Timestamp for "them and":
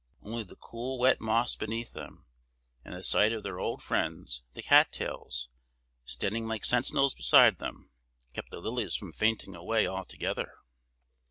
1.93-2.95